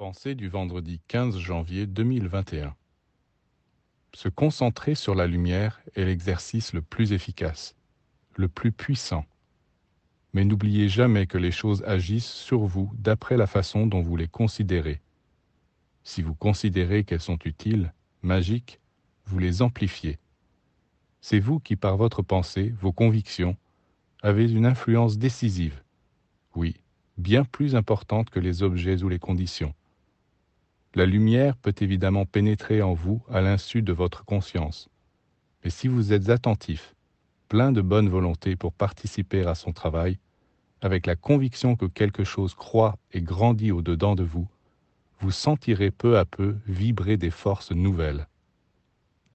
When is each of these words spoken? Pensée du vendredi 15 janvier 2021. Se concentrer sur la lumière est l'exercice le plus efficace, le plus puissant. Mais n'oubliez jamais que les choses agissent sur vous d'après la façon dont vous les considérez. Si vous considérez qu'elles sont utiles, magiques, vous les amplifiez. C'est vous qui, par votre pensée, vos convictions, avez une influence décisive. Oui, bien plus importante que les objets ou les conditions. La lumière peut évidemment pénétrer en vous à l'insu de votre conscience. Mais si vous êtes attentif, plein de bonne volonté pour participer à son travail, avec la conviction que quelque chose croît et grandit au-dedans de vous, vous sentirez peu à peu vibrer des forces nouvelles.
Pensée 0.00 0.34
du 0.34 0.48
vendredi 0.48 0.98
15 1.08 1.36
janvier 1.36 1.86
2021. 1.86 2.74
Se 4.14 4.30
concentrer 4.30 4.94
sur 4.94 5.14
la 5.14 5.26
lumière 5.26 5.82
est 5.94 6.06
l'exercice 6.06 6.72
le 6.72 6.80
plus 6.80 7.12
efficace, 7.12 7.76
le 8.34 8.48
plus 8.48 8.72
puissant. 8.72 9.26
Mais 10.32 10.46
n'oubliez 10.46 10.88
jamais 10.88 11.26
que 11.26 11.36
les 11.36 11.50
choses 11.50 11.82
agissent 11.82 12.32
sur 12.32 12.60
vous 12.60 12.90
d'après 12.94 13.36
la 13.36 13.46
façon 13.46 13.86
dont 13.86 14.00
vous 14.00 14.16
les 14.16 14.26
considérez. 14.26 15.02
Si 16.02 16.22
vous 16.22 16.34
considérez 16.34 17.04
qu'elles 17.04 17.20
sont 17.20 17.38
utiles, 17.44 17.92
magiques, 18.22 18.80
vous 19.26 19.38
les 19.38 19.60
amplifiez. 19.60 20.18
C'est 21.20 21.40
vous 21.40 21.60
qui, 21.60 21.76
par 21.76 21.98
votre 21.98 22.22
pensée, 22.22 22.72
vos 22.80 22.92
convictions, 22.92 23.54
avez 24.22 24.50
une 24.50 24.64
influence 24.64 25.18
décisive. 25.18 25.82
Oui, 26.54 26.80
bien 27.18 27.44
plus 27.44 27.76
importante 27.76 28.30
que 28.30 28.40
les 28.40 28.62
objets 28.62 29.02
ou 29.02 29.10
les 29.10 29.18
conditions. 29.18 29.74
La 30.96 31.06
lumière 31.06 31.56
peut 31.56 31.74
évidemment 31.80 32.26
pénétrer 32.26 32.82
en 32.82 32.94
vous 32.94 33.22
à 33.30 33.40
l'insu 33.40 33.80
de 33.80 33.92
votre 33.92 34.24
conscience. 34.24 34.88
Mais 35.62 35.70
si 35.70 35.86
vous 35.86 36.12
êtes 36.12 36.30
attentif, 36.30 36.96
plein 37.48 37.70
de 37.70 37.80
bonne 37.80 38.08
volonté 38.08 38.56
pour 38.56 38.72
participer 38.72 39.46
à 39.46 39.54
son 39.54 39.72
travail, 39.72 40.18
avec 40.80 41.06
la 41.06 41.14
conviction 41.14 41.76
que 41.76 41.86
quelque 41.86 42.24
chose 42.24 42.54
croît 42.54 42.96
et 43.12 43.22
grandit 43.22 43.70
au-dedans 43.70 44.16
de 44.16 44.24
vous, 44.24 44.48
vous 45.20 45.30
sentirez 45.30 45.90
peu 45.90 46.18
à 46.18 46.24
peu 46.24 46.56
vibrer 46.66 47.16
des 47.16 47.30
forces 47.30 47.70
nouvelles. 47.70 48.26